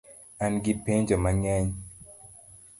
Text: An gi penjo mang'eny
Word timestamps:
An 0.43 0.53
gi 0.63 0.73
penjo 0.83 1.15
mang'eny 1.23 1.69